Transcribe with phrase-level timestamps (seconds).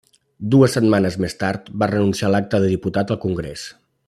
[0.53, 3.73] Dues setmanes més tard, va renunciar a l'acta de diputat al Congrés.